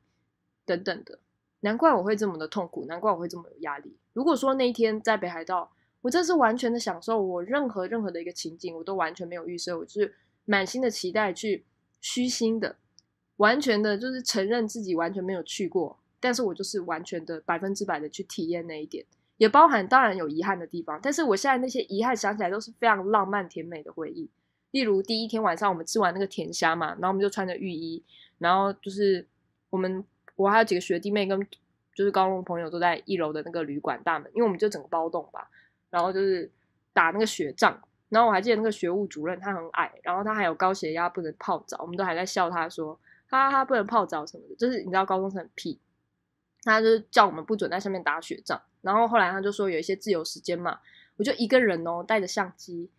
[0.67, 1.19] 等等的。
[1.61, 3.97] 难怪我会这么的痛苦，难怪我会这么有压力。
[4.13, 5.71] 如果说那一天在北海道，
[6.03, 10.15] 我这是完全的享受，我任何任何的一个情景，我都完全没有预设，我就是
[10.45, 11.65] 满心的期待去
[12.01, 12.77] 虚心的，
[13.37, 15.99] 完全的就是承认自己完全没有去过。
[16.19, 19.07] 但是我就是完全的百分之百的去体验那一点，
[19.41, 21.01] 也包含当然有遗憾的地方。
[21.03, 24.29] 但是我现在那些遗憾想起来都是非常浪漫甜美的回忆。
[24.73, 28.05] 例如第一天晚上我们吃完那个甜虾嘛，然后我们就穿着浴衣，
[28.37, 29.27] 然后就是
[29.71, 30.05] 我们
[30.37, 31.41] 我还有几个学弟妹跟
[31.95, 35.49] 就是高中朋友都在一楼的那个旅馆大门，因为我们就整个包栋吧，
[35.89, 36.51] 然后就是
[36.93, 37.81] 打那个雪仗。
[38.11, 45.81] 然后我还记得那个学务主任他很矮，然后他还有高血压不能泡澡，我们都还在笑他说哈哈不能泡澡什么的，就是你知道高中生很屁。
[46.63, 50.79] 他就叫我们不准在上面打雪仗，然后后来他就说有一些自由时间嘛，
[51.17, 52.91] 我就一个人哦，带着相机，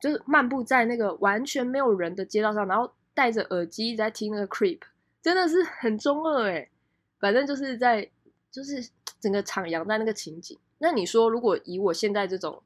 [0.00, 4.80] 就是漫步在那个完全没有人的街道上，然后戴着耳机在听那个 Creep，
[5.20, 6.70] 真的是很中二诶
[7.18, 8.10] 反正就是在
[8.50, 8.88] 就是
[9.20, 10.58] 整个徜徉在那个情景。
[10.78, 12.62] 那你说，如果以我现在这种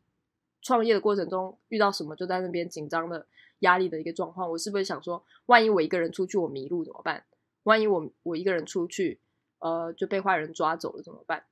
[0.62, 3.26] 创业的过程中遇到什么就在那边紧张的
[3.60, 7.24] 压力的一个状况，我是不是想说，万一我一个人出去我迷路怎么办？
[7.64, 9.20] 万一我我一个人出去？
[9.58, 11.44] 呃，就被坏人抓走了怎么办？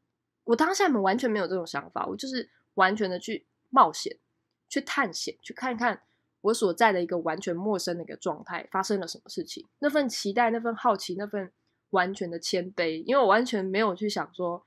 [0.45, 4.19] 我当下们完全没有这种想法，我就是完全的去冒险、
[4.69, 6.03] 去探险、去看看
[6.43, 9.67] 我所在的一个完全陌生的一个状态发生了什么事情。
[9.79, 11.51] 那份期待、那份好奇、那份
[11.91, 14.67] 完全的谦卑，因为我完全没有去想说，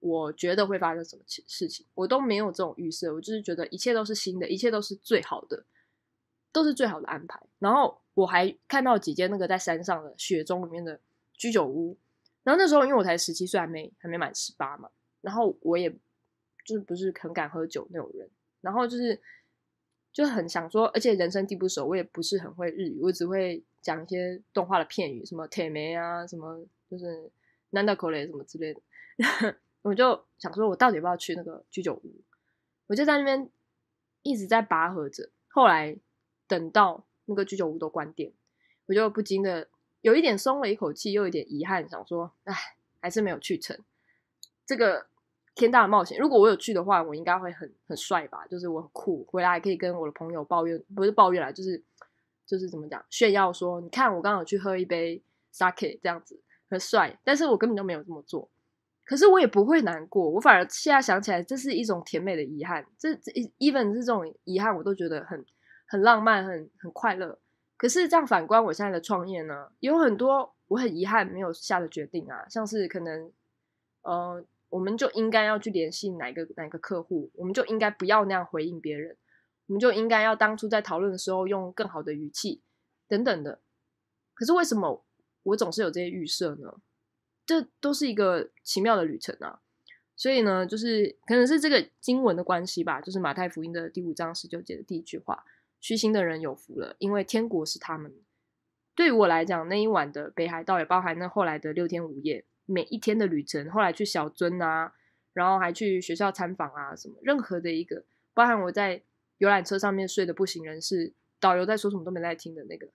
[0.00, 5.64] 我觉得会发生什么事情，我都没有这种预设，我就是觉得一切都是新的，一切都是最好的，
[6.50, 7.40] 都是最好的安排。
[7.60, 10.98] 然后我还看到几间那个在山上的雪中里面的
[11.34, 11.96] 居酒屋。
[12.44, 15.88] 然后那时候，因为我才十七岁，还没还没满十八嘛，然后我也
[16.64, 18.28] 就是不是很敢喝酒那种人，
[18.60, 19.20] 然后就是
[20.12, 27.30] 就很想说，而且人生地不熟，我也不是很会日语，我只会讲一些动画的片语，什么铁梅啊，什么就是
[27.70, 28.80] 南大口雷什么之类的，
[29.82, 32.20] 我就想说，我到底要不要去那个居酒屋？
[32.88, 33.48] 我就在那边
[34.22, 35.96] 一直在拔河着，后来
[36.48, 38.32] 等到那个居酒屋都关店，
[38.86, 39.68] 我就不禁的。
[40.02, 42.54] 有一点松了一口气，又有点遗憾，想说，哎，
[43.00, 43.76] 还是没有去成
[44.66, 45.06] 这个
[45.54, 46.18] 天大的冒险。
[46.18, 48.46] 如果我有去的话，我应该会很很帅吧？
[48.46, 51.82] 就是我很酷，回来还可以跟我的朋友抱怨，不是抱怨啦，就是
[52.44, 55.22] 就是怎么讲，炫耀说，你看我刚好去喝一杯
[55.54, 57.18] sake 这样子，很帅。
[57.24, 58.50] 但是我根本就没有这么做，
[59.04, 62.84] 可是我也不会难过，我反而现在想起来，这是一种甜美的遗憾。
[62.98, 65.44] 这这 even 是这种遗憾，我都觉得很
[65.86, 67.38] 很浪漫，很很快乐。
[67.82, 73.32] 可是这样反观我现在的创业呢，有很多我很遗憾没有下的决定啊，像是可能，
[74.02, 79.16] 呃，我们就应该要去联系哪个哪个客户，我们就应该不要那样回应别人，
[79.66, 82.62] 我们就应该要当初在讨论的时候用更好的语气
[83.08, 83.58] 等等的。
[84.34, 85.04] 可是为什么
[85.42, 86.76] 我总是有这些预设呢？
[87.44, 89.58] 这都是一个奇妙的旅程啊。
[90.14, 95.44] 所以呢，就是可能是这个经文的关系吧，就是马太福音的第五章十九节的第一句话
[95.82, 98.14] ：“虚心的人有福了，因为天国是他们。”
[98.94, 104.92] 对于我来讲，那一晚的北海道也包含那后来的六天五夜，每一天的旅程，后来去小樽啊，
[105.32, 109.02] 然后还去学校参访啊，什么任何的一个，包含我在
[109.38, 112.88] 游览车上面睡的不省人事，导游在说什么都没在听的那个，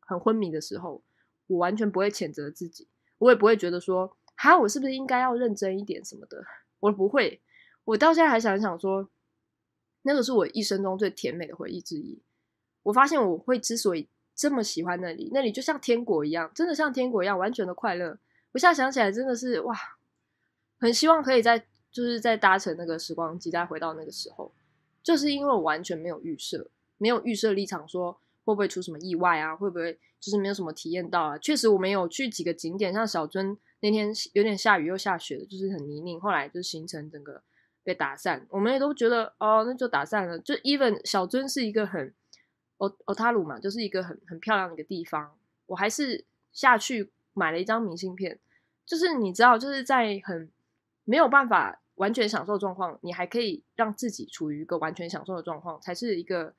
[0.00, 1.02] 很昏迷的时候，
[1.48, 2.86] 我完全不会谴责自己，
[3.18, 6.44] 我也不会觉得说，哈，我是不是应该要认真一点什么的，
[6.80, 7.40] 我不会。
[7.84, 9.08] 我到现在还想想说，
[10.02, 12.20] 那个是我一生中最甜美的回忆之一。
[12.82, 14.08] 我发现我会之所以。
[14.32, 18.18] 这么喜欢那里，那里就像天国一样，真的像天国一样，完全的快乐。
[18.52, 19.76] 我现在想起来，真的是哇，
[20.78, 21.58] 很希望可以在，
[21.92, 24.50] 就是在搭乘那个时光机，再回到那个时候。
[25.02, 29.54] 就是因为我完全没有预设，没有预设立场，说会不会出什么意外啊？
[29.54, 31.36] 会不会就是没有什么体验到啊？
[31.36, 36.18] 确实，我没有去几个景点，像小樽那天有点下雨又下雪的，就是很泥泞。
[36.18, 37.42] 后来就是行程整个
[37.90, 40.38] 被打散，我们也都觉得哦，那就打散了。
[40.38, 42.14] 就 even 小樽是一个很。
[42.78, 45.36] 哦哦塔鲁嘛，就是一个很很漂亮的一个地方。
[45.66, 48.38] 我还是下去买了一张明信片，
[48.86, 50.50] 就是你知道，就是在很
[51.04, 56.54] 没有办法完全享受状况，你还可以让自己处于一个完全享受的状况，才是一个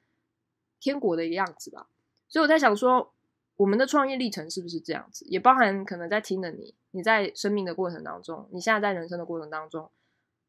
[0.79, 1.87] 天国的一个样子吧。
[2.29, 3.11] 所以我在想说，
[3.55, 5.25] 我们的创业历程是不是这样子？
[5.25, 9.89] 也包含可能在听的你，你在生命的过程当中，你现在在人生的过程当中，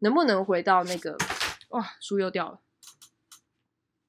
[0.03, 1.17] 能不能回到那个
[1.71, 2.61] 哇，书又掉了。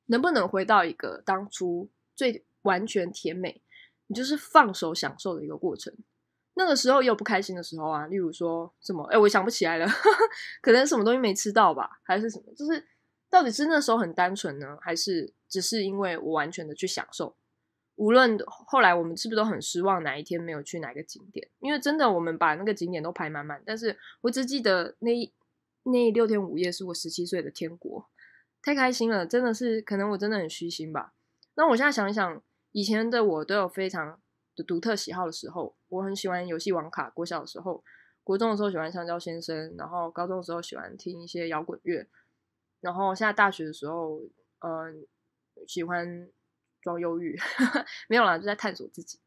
[0.07, 3.61] 能不能回到一个当初最完全甜美，
[4.07, 5.93] 你就是放手享受的一个过程？
[6.55, 9.87] 那个时候也有不开心的时候啊，例如说什么，哎，我想不起来了，
[10.61, 12.53] 可能什么东西没吃到吧，还是什么？
[12.53, 12.85] 就是
[13.29, 17.35] 到底是那时候很单纯呢，还是只是因为我完全的去享受？
[17.95, 21.47] 无论后来我们是不是都很失望，哪一天没有去哪个景点？
[21.59, 25.11] 因为真的我们把那个景点都排满满，但是我只记得那
[25.83, 28.09] 那六天五夜是我十七岁的天国。
[28.61, 31.13] 太开心了，真的是，可能我真的很虚心吧。
[31.55, 32.41] 那我现在想一想，
[32.71, 34.21] 以前的我都有非常
[34.55, 37.09] 的独特喜好的时候，我很喜欢游戏王卡。
[37.09, 37.83] 国小的时候，
[38.23, 42.07] 国中的时候喜欢香蕉先生，然后高中的时候喜欢听一些摇滚乐，
[42.79, 44.21] 然后现在大学的时候，
[44.59, 45.05] 嗯，
[45.67, 46.29] 喜欢
[46.81, 47.37] 装忧郁，
[48.07, 49.19] 没有啦，就在探索自己。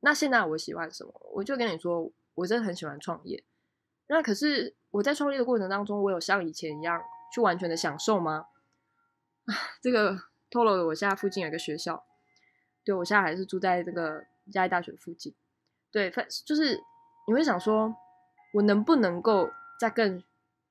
[0.00, 1.12] 那现在我喜欢什么？
[1.34, 3.42] 我就跟你说，我真的很喜欢创业。
[4.08, 8.46] 那可是我在创业的过程当中，我有像以前一样去完全的享受吗？
[9.44, 10.18] 啊， 这个
[10.50, 12.02] 透露了我现在附近有一个学校，
[12.82, 15.34] 对我现在还是住在这个嘉义大学附近。
[15.92, 16.80] 对，反就是
[17.28, 17.94] 你会想说，
[18.54, 20.24] 我能不能够再更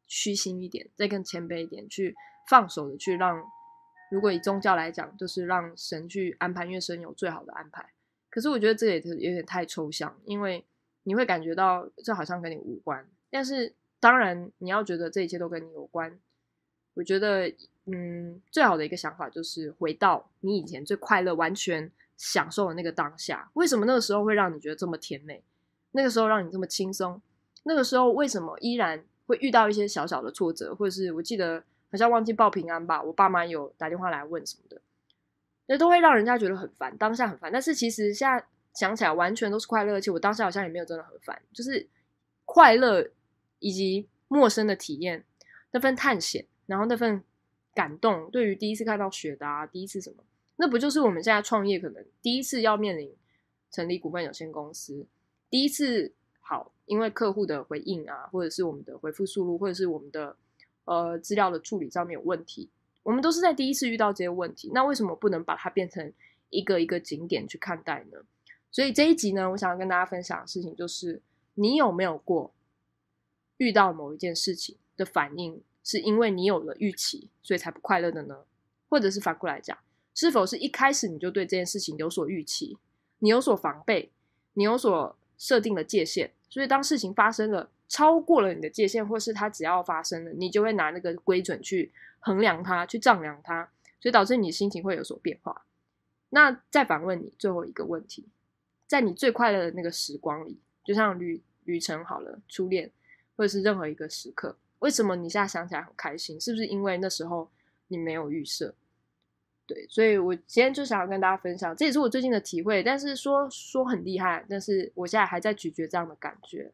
[0.08, 2.16] 虚心一点，再更谦卑一点，去
[2.50, 3.44] 放手的去让，
[4.10, 7.88] 如果以宗教来讲，就是让神去安排，因为神有最好的安排。
[8.32, 10.66] 可是我觉得这也是有点太抽象，因为
[11.04, 13.08] 你会感觉到这好像跟你无关。
[13.30, 16.20] 但是当然，你要觉得这一切都跟你有关，
[16.94, 17.54] 我觉得。
[17.88, 23.48] 嗯，最好的一个想法就是回到你以前最快乐、完全享受的那个当下。
[23.54, 25.44] 为什么那个时候会让你觉得这么甜美？
[25.92, 27.22] 那个时候让你这么轻松？
[27.62, 30.74] 那个时候为什么依然会遇到一些小小的挫折？
[30.74, 34.82] 或者是我记得好像忘记报平安吧，我爸妈有打电话来问什么的，
[35.68, 37.52] 那都会让人家觉得很烦，当下很烦。
[37.52, 41.88] 但是其实现在想起来，完全都是快乐，而且我当下好像也没有真的很烦，就是
[42.46, 43.08] 快乐
[43.66, 45.24] 以及陌生的体验，
[45.72, 47.24] 那份探险，然后那份。
[47.76, 50.24] 感动，对于第一次看到雪的啊，第一次什么，
[50.56, 53.14] 那不就是我们现在创业可能第一次要面临
[53.70, 55.06] 成立股份有限公司，
[55.50, 60.38] 第一次好，因为客户的回应啊，或者是我们的回复速度，或者是我们的
[60.86, 62.70] 呃资料的处理上面有问题，
[63.04, 66.14] 我们都是在第一次遇到这些问题，那为什么不能把它变成
[66.52, 68.20] 一个一个景点去看待呢？
[68.72, 71.22] 所以这一集呢，我想要跟大家分享的事情就是，
[71.56, 72.54] 你有没有过
[73.58, 75.62] 遇到某一件事情的反应？
[75.84, 78.44] 是因为你有了预期，所以才不快乐的呢？
[78.90, 79.78] 或者是反过来讲，
[80.16, 82.76] 是否是一开始你就对这件事情有所预期，
[83.20, 84.12] 你有所防备，
[84.54, 95.66] 你有所设定的界限，所以当事情发生了，超过了你的界限，或是它只要发生了，你就会拿那个规准去衡量它，去丈量它，所以导致你心情会有所变化。
[96.30, 98.28] 那再反问你最后一个问题，
[98.88, 102.92] 在你最快乐的那个时光里，就像旅旅程好了，初恋，
[103.36, 104.56] 或者是任何一个时刻。
[104.80, 106.40] 为什么你现在想起来很开心？
[106.40, 107.50] 是不是因为那时候
[107.88, 108.74] 你没有预设？
[109.68, 112.84] 对，所以我今天就想要跟大家分享，这也是我最近的体会。
[112.84, 116.72] 但是说说很厉害，但是我现在还在咀嚼这样的感觉。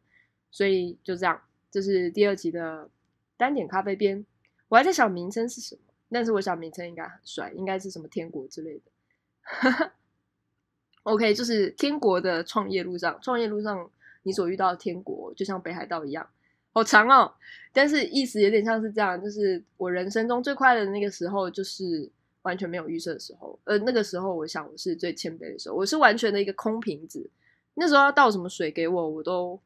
[0.50, 1.40] 所以就这样，
[1.70, 2.90] 这是第二集的
[3.38, 4.26] 单点咖啡边。
[4.68, 9.92] 我还在想名称是什么，但是我想名称应该很帅，应该是什么天国之类的。
[11.04, 13.90] OK，就是天国的创业路上，创业路上
[14.22, 16.28] 你所遇到的天国就像北海道一样，
[16.72, 17.32] 好长哦。
[17.72, 22.10] 但是意思有点像是这样，就是我人生中最快乐的那个时候，就是
[22.42, 23.58] 完全没有预设的时候。
[23.64, 27.30] 呃，那个时候我想我是最谦卑的时候，我是完全的一个空瓶子。
[27.74, 29.58] 那时候要倒什么水给我，我都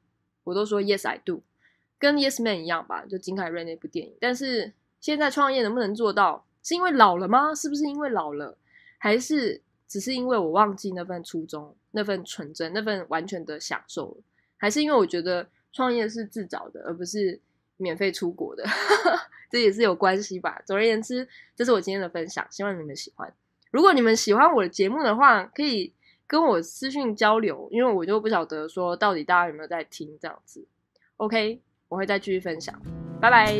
[0.45, 1.43] 我都说 Yes I do，
[1.99, 4.15] 跟 Yes Man 一样吧，就金凯瑞那部电影。
[4.21, 7.53] 但是现在创业能不能做到，是因为老了吗？
[7.53, 8.57] 是不是因为老了，
[8.99, 14.23] 还是只是因为我忘记那份初衷、那份纯真、那份完全的享受了？
[14.57, 17.39] 还是因为我觉得创业是自找的，而不是
[17.77, 18.65] 免费出国的？
[19.53, 20.63] 这也是有关系吧。
[20.65, 23.31] 总而言之，这是我今天的分享，希望你们喜欢。
[23.71, 25.93] 如果你们喜欢我的节目的话，可以。
[26.29, 30.67] 跟我私信交流，因为我就不晓得说到底大家有没有在听这样子。
[31.19, 32.75] OK，我会再继续分享，
[33.21, 33.53] 拜拜。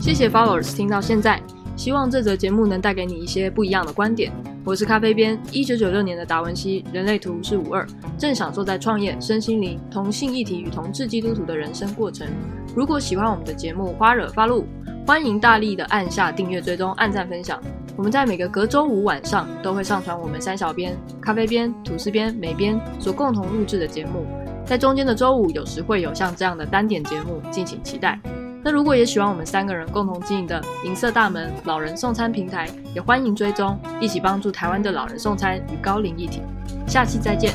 [0.00, 1.40] 谢谢 Followers 听到现在，
[1.76, 4.55] 希望这则节目能带给你一些不一样的观点。
[4.66, 7.86] 我是咖啡边，一九九六年的达文西，人类图是五二，
[8.18, 12.26] 正享受在创业、身心灵、同性议题与同志基督徒的人生过程。
[12.74, 14.66] 如果喜欢我们的节目，花惹发露。
[15.06, 17.62] 欢迎大力的按下订阅、追踪、按赞、分享。
[17.96, 24.26] 我们在每个隔周五晚上都会上传我们三小编、咖啡边、吐司边、美编所共同录制的节目。
[24.64, 28.18] 在中间的周五，有时会有像这样的单点节目，敬请期待。
[28.66, 36.42] 那如果也喜欢我们三个人共同经营的银色大门老人送餐平台，也欢迎追踪，一起帮助台湾的老人送餐与高龄一体。
[36.84, 37.54] 下期再见。